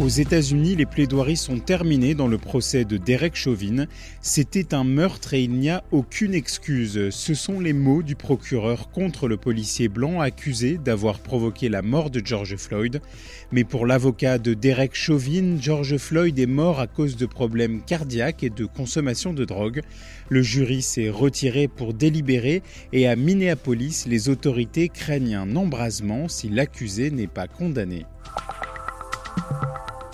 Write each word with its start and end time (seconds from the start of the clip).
Aux 0.00 0.06
États-Unis, 0.06 0.76
les 0.76 0.86
plaidoiries 0.86 1.36
sont 1.36 1.58
terminées 1.58 2.14
dans 2.14 2.28
le 2.28 2.38
procès 2.38 2.84
de 2.84 2.98
Derek 2.98 3.34
Chauvin. 3.34 3.86
C'était 4.20 4.72
un 4.72 4.84
meurtre 4.84 5.34
et 5.34 5.42
il 5.42 5.50
n'y 5.50 5.70
a 5.70 5.82
aucune 5.90 6.34
excuse. 6.34 7.10
Ce 7.10 7.34
sont 7.34 7.58
les 7.58 7.72
mots 7.72 8.04
du 8.04 8.14
procureur 8.14 8.90
contre 8.92 9.26
le 9.26 9.36
policier 9.36 9.88
blanc 9.88 10.20
accusé 10.20 10.78
d'avoir 10.78 11.18
provoqué 11.18 11.68
la 11.68 11.82
mort 11.82 12.10
de 12.10 12.22
George 12.24 12.54
Floyd. 12.54 13.00
Mais 13.50 13.64
pour 13.64 13.86
l'avocat 13.86 14.38
de 14.38 14.54
Derek 14.54 14.94
Chauvin, 14.94 15.56
George 15.60 15.96
Floyd 15.96 16.38
est 16.38 16.46
mort 16.46 16.78
à 16.78 16.86
cause 16.86 17.16
de 17.16 17.26
problèmes 17.26 17.82
cardiaques 17.82 18.44
et 18.44 18.50
de 18.50 18.66
consommation 18.66 19.32
de 19.32 19.44
drogue. 19.44 19.80
Le 20.28 20.42
jury 20.42 20.80
s'est 20.80 21.10
retiré 21.10 21.66
pour 21.66 21.92
délibérer 21.92 22.62
et 22.92 23.08
à 23.08 23.16
Minneapolis, 23.16 24.04
les 24.06 24.28
autorités 24.28 24.90
craignent 24.90 25.34
un 25.34 25.56
embrasement 25.56 26.28
si 26.28 26.48
l'accusé 26.48 27.10
n'est 27.10 27.26
pas 27.26 27.48
condamné. 27.48 28.06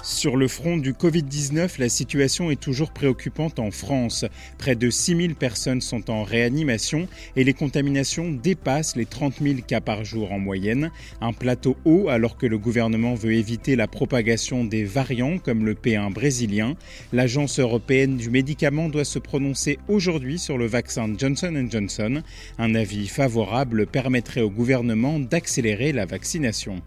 Sur 0.04 0.36
le 0.36 0.48
front 0.48 0.76
du 0.76 0.92
Covid-19, 0.92 1.80
la 1.80 1.88
situation 1.88 2.50
est 2.50 2.60
toujours 2.60 2.90
préoccupante 2.90 3.58
en 3.58 3.70
France. 3.70 4.26
Près 4.58 4.76
de 4.76 4.90
6000 4.90 5.34
personnes 5.34 5.80
sont 5.80 6.10
en 6.10 6.24
réanimation 6.24 7.08
et 7.36 7.42
les 7.42 7.54
contaminations 7.54 8.30
dépassent 8.30 8.96
les 8.96 9.06
30 9.06 9.36
000 9.40 9.60
cas 9.66 9.80
par 9.80 10.04
jour 10.04 10.30
en 10.32 10.38
moyenne. 10.38 10.90
Un 11.22 11.32
plateau 11.32 11.78
haut 11.86 12.10
alors 12.10 12.36
que 12.36 12.44
le 12.44 12.58
gouvernement 12.58 13.14
veut 13.14 13.32
éviter 13.32 13.76
la 13.76 13.88
propagation 13.88 14.66
des 14.66 14.84
variants 14.84 15.38
comme 15.38 15.64
le 15.64 15.72
P1 15.72 16.12
brésilien. 16.12 16.74
L'Agence 17.14 17.58
européenne 17.58 18.18
du 18.18 18.28
médicament 18.28 18.90
doit 18.90 19.06
se 19.06 19.18
prononcer 19.18 19.78
aujourd'hui 19.88 20.38
sur 20.38 20.58
le 20.58 20.66
vaccin 20.66 21.10
Johnson 21.16 21.66
Johnson. 21.70 22.22
Un 22.58 22.74
avis 22.74 23.08
favorable 23.08 23.86
permettrait 23.86 24.42
au 24.42 24.50
gouvernement 24.50 25.18
d'accélérer 25.18 25.92
la 25.92 26.04
vaccination. 26.04 26.82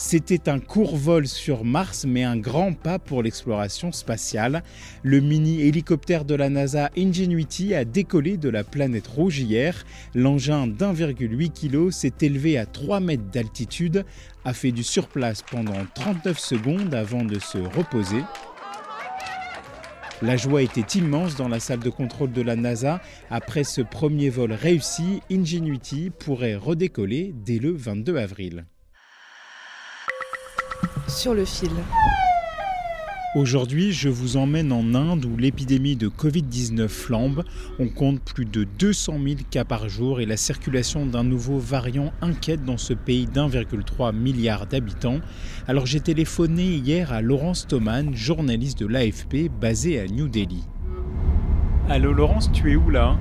C'était 0.00 0.48
un 0.48 0.60
court 0.60 0.94
vol 0.96 1.26
sur 1.26 1.64
Mars, 1.64 2.06
mais 2.06 2.22
un 2.22 2.36
grand 2.36 2.72
pas 2.72 3.00
pour 3.00 3.20
l'exploration 3.20 3.90
spatiale. 3.90 4.62
Le 5.02 5.18
mini-hélicoptère 5.18 6.24
de 6.24 6.36
la 6.36 6.48
NASA 6.48 6.88
Ingenuity 6.96 7.74
a 7.74 7.84
décollé 7.84 8.36
de 8.36 8.48
la 8.48 8.62
planète 8.62 9.08
rouge 9.08 9.40
hier. 9.40 9.84
L'engin 10.14 10.68
d'1,8 10.68 11.50
kg 11.50 11.90
s'est 11.90 12.12
élevé 12.20 12.58
à 12.58 12.64
3 12.64 13.00
mètres 13.00 13.28
d'altitude, 13.32 14.04
a 14.44 14.52
fait 14.54 14.70
du 14.70 14.84
surplace 14.84 15.42
pendant 15.42 15.84
39 15.96 16.38
secondes 16.38 16.94
avant 16.94 17.24
de 17.24 17.40
se 17.40 17.58
reposer. 17.58 18.22
La 20.22 20.36
joie 20.36 20.62
était 20.62 20.96
immense 20.96 21.34
dans 21.34 21.48
la 21.48 21.58
salle 21.58 21.80
de 21.80 21.90
contrôle 21.90 22.30
de 22.30 22.42
la 22.42 22.54
NASA. 22.54 23.00
Après 23.30 23.64
ce 23.64 23.80
premier 23.80 24.30
vol 24.30 24.52
réussi, 24.52 25.22
Ingenuity 25.28 26.10
pourrait 26.16 26.54
redécoller 26.54 27.34
dès 27.44 27.58
le 27.58 27.72
22 27.72 28.16
avril. 28.16 28.64
Sur 31.08 31.32
le 31.32 31.46
fil. 31.46 31.70
Aujourd'hui, 33.34 33.92
je 33.92 34.10
vous 34.10 34.36
emmène 34.36 34.72
en 34.72 34.94
Inde 34.94 35.24
où 35.24 35.38
l'épidémie 35.38 35.96
de 35.96 36.08
Covid-19 36.08 36.88
flambe. 36.88 37.44
On 37.78 37.88
compte 37.88 38.20
plus 38.20 38.44
de 38.44 38.64
200 38.64 39.14
000 39.24 39.36
cas 39.50 39.64
par 39.64 39.88
jour 39.88 40.20
et 40.20 40.26
la 40.26 40.36
circulation 40.36 41.06
d'un 41.06 41.24
nouveau 41.24 41.58
variant 41.58 42.12
inquiète 42.20 42.64
dans 42.64 42.76
ce 42.76 42.92
pays 42.92 43.26
d'1,3 43.26 44.14
milliard 44.14 44.66
d'habitants. 44.66 45.20
Alors 45.66 45.86
j'ai 45.86 46.00
téléphoné 46.00 46.64
hier 46.64 47.10
à 47.10 47.22
Laurence 47.22 47.66
Thoman, 47.66 48.14
journaliste 48.14 48.78
de 48.80 48.86
l'AFP 48.86 49.50
basée 49.60 49.98
à 49.98 50.06
New 50.06 50.28
Delhi. 50.28 50.64
Allô 51.88 52.12
Laurence, 52.12 52.52
tu 52.52 52.70
es 52.72 52.76
où 52.76 52.90
là? 52.90 53.16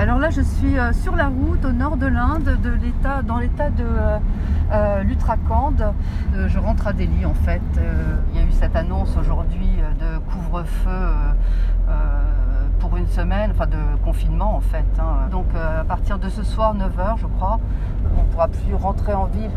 Alors 0.00 0.18
là, 0.18 0.30
je 0.30 0.40
suis 0.40 0.78
euh, 0.78 0.94
sur 0.94 1.14
la 1.14 1.28
route 1.28 1.62
au 1.62 1.72
nord 1.72 1.98
de 1.98 2.06
l'Inde, 2.06 2.58
dans 3.26 3.38
l'état 3.38 3.68
de 3.68 3.84
euh, 3.84 4.18
euh. 4.72 5.04
Euh, 5.04 6.48
je 6.48 6.58
rentre 6.58 6.86
à 6.86 6.94
Delhi 6.94 7.26
en 7.26 7.34
fait. 7.34 7.60
Il 8.32 8.40
y 8.40 8.42
a 8.42 8.46
eu 8.46 8.50
cette 8.50 8.76
annonce 8.76 9.14
aujourd'hui 9.18 9.68
de 10.00 10.18
couvre-feu 10.20 11.12
pour 12.80 12.96
une 12.96 13.06
semaine, 13.08 13.50
enfin 13.52 13.66
de 13.66 13.76
confinement 14.04 14.56
en 14.56 14.60
fait. 14.60 14.84
hein. 14.98 15.28
Donc 15.30 15.46
euh, 15.54 15.82
à 15.82 15.84
partir 15.84 16.18
de 16.18 16.28
ce 16.28 16.42
soir, 16.42 16.74
9h 16.74 17.18
je 17.20 17.26
crois, 17.26 17.60
on 18.16 18.22
ne 18.22 18.26
pourra 18.28 18.48
plus 18.48 18.74
rentrer 18.74 19.12
en 19.12 19.26
ville. 19.26 19.50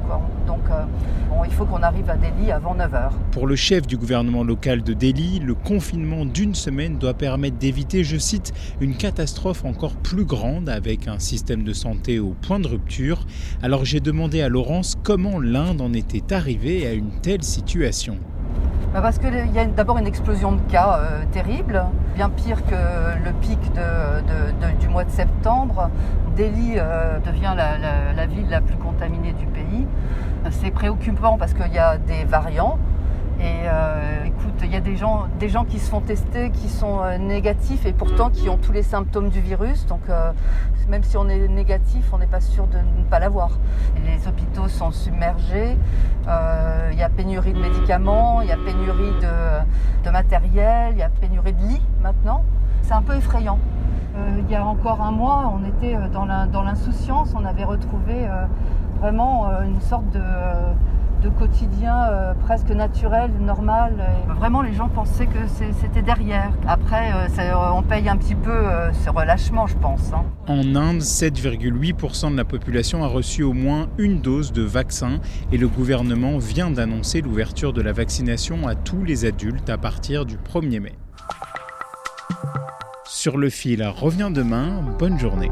Donc 0.46 0.60
euh, 0.70 0.84
bon, 1.30 1.44
il 1.46 1.52
faut 1.52 1.66
qu'on 1.66 1.82
arrive 1.82 2.10
à 2.10 2.18
Delhi 2.18 2.52
avant 2.52 2.76
9h. 2.76 3.10
Pour 3.32 3.48
le 3.48 3.56
chef 3.56 3.88
du 3.88 3.98
gouvernement 3.98 4.44
local 4.44 4.84
de 4.84 4.94
Delhi, 4.94 5.40
le 5.40 5.56
confinement 5.56 6.26
d'une 6.26 6.54
semaine 6.54 6.98
doit 6.98 7.14
permettre 7.14 7.58
d'éviter, 7.58 8.04
je 8.04 8.18
cite, 8.18 8.54
une 8.82 8.96
catastrophe 8.96 9.64
encore 9.66 9.96
plus 9.96 10.26
grande 10.26 10.70
avec 10.70 11.08
un 11.08 11.20
système 11.20 11.64
de 11.64 11.74
santé 11.74 12.20
au 12.20 12.36
point 12.46 12.60
de 12.60 12.68
rupture. 12.68 13.26
Alors 13.62 13.86
j'ai 13.86 14.02
demandé 14.02 14.42
à 14.42 14.50
Laurence 14.50 14.96
comment 15.04 15.40
l'Inde 15.40 15.82
en 15.82 15.94
était 15.94 16.34
arrivée 16.34 16.86
à 16.86 16.94
une 16.94 17.12
telle 17.22 17.44
situation. 17.44 18.18
Bah, 18.94 19.02
Parce 19.02 19.18
qu'il 19.18 19.34
y 19.52 19.58
a 19.58 19.66
d'abord 19.66 19.98
une 19.98 20.06
explosion 20.06 20.52
de 20.52 20.62
cas 20.72 21.00
euh, 21.00 21.24
terrible, 21.32 21.84
bien 22.14 22.30
pire 22.30 22.64
que 22.64 22.76
le 23.26 23.34
pic 23.42 23.60
du 24.80 24.88
mois 24.88 25.04
de 25.04 25.10
septembre. 25.10 25.90
Delhi 26.38 26.74
euh, 26.78 27.18
devient 27.20 27.56
la, 27.56 28.26
ville 28.28 28.50
la 28.50 28.62
plus 28.62 28.76
contaminée 28.76 29.34
du 29.34 29.48
pays. 29.48 29.88
C'est 30.52 30.70
préoccupant 30.70 31.40
parce 31.40 31.56
qu'il 31.56 31.74
y 31.74 31.80
a 31.80 31.98
des 31.98 32.24
variants. 32.24 32.78
Et 33.40 33.66
euh, 33.66 34.26
écoute, 34.26 34.62
il 34.62 34.72
y 34.72 34.76
a 34.76 34.80
des 34.80 34.96
gens, 34.96 35.28
qui 35.68 35.80
se 35.80 35.90
font 35.90 36.02
tester, 36.02 36.52
qui 36.52 36.70
sont 36.70 37.02
négatifs 37.18 37.88
et 37.88 37.94
pourtant 37.94 38.30
qui 38.30 38.48
ont 38.48 38.58
tous 38.58 38.72
les 38.74 38.84
symptômes 38.84 39.30
du 39.30 39.42
virus. 39.42 39.88
Donc 39.88 40.02
même 40.88 41.04
si 41.04 41.18
on 41.18 41.28
est 41.30 41.48
négatif, 41.48 42.06
on 42.14 42.20
n'est 42.20 42.28
pas 42.28 42.42
sûr 42.42 42.68
de 42.68 42.78
ne 42.78 43.04
pas 43.10 43.18
l'avoir. 43.18 43.58
Les 44.06 44.28
hôpitaux 44.28 44.68
sont 44.68 44.92
submergés. 44.92 45.78
Pénurie 47.16 47.54
de 47.54 47.60
médicaments, 47.60 48.42
il 48.42 48.50
y 48.50 48.52
a 48.52 48.58
pénurie 48.58 49.14
de, 49.22 50.10
matériel, 50.10 50.94
il 50.94 51.00
y 51.00 51.04
a 51.04 51.10
pénurie 51.10 51.54
de 51.54 51.68
lits 51.68 51.82
maintenant. 52.02 52.44
C'est 52.82 52.94
un 52.94 53.02
peu 53.02 53.16
effrayant. 53.16 53.60
Euh, 54.16 54.40
il 54.40 54.52
y 54.52 54.56
a 54.56 54.64
encore 54.66 55.02
un 55.02 55.12
mois, 55.12 55.52
on 55.56 55.66
était 55.66 55.96
euh, 55.96 56.08
dans 56.10 56.64
l'insouciance, 56.64 57.34
on 57.36 57.46
avait 57.46 57.64
retrouvé 57.64 58.28
euh, 58.28 58.46
vraiment 59.00 59.48
une 59.64 59.82
sorte 59.82 60.10
de, 60.12 60.22
de 61.24 61.30
quotidien 61.30 61.96
euh, 62.10 62.34
presque 62.34 62.70
naturel, 62.70 63.32
normal. 63.40 63.94
Vraiment, 64.38 64.62
les 64.62 64.74
gens 64.74 64.90
pensaient 64.90 65.26
que 65.28 65.40
c'était 65.82 66.02
derrière. 66.02 66.52
Après, 66.68 67.12
euh, 67.14 67.28
c'est- 67.34 67.52
on 67.74 67.82
paye 67.82 68.10
un 68.10 68.18
petit 68.18 68.36
peu 68.36 68.52
euh, 68.52 68.92
ce 68.94 69.10
relâchement, 69.10 69.66
je 69.68 69.76
pense. 69.78 70.12
hein. 70.14 70.24
En 70.48 70.76
Inde, 70.76 71.02
7,8% 71.02 72.30
de 72.32 72.36
la 72.38 72.44
population 72.44 73.04
a 73.04 73.08
reçu 73.08 73.44
au 73.44 73.54
moins 73.54 73.88
une 73.98 74.20
dose 74.20 74.52
de 74.52 74.64
vaccin 74.64 75.20
et 75.52 75.58
le 75.58 75.68
gouvernement 75.70 76.38
vient 76.38 76.70
d'annoncer 76.72 77.22
l'ouverture 77.22 77.72
de 77.74 77.82
la 77.82 77.94
vaccination 77.94 78.68
à 78.68 78.76
tous 78.76 79.04
les 79.04 79.26
adultes 79.26 79.70
à 79.70 79.78
partir 79.78 80.26
du 80.26 80.36
1er 80.38 80.80
mai. 80.82 80.94
Sur 83.06 83.38
le 83.38 83.50
fil 83.50 83.82
revient 83.86 84.30
demain, 84.34 84.82
bonne 85.00 85.18
journée. 85.18 85.52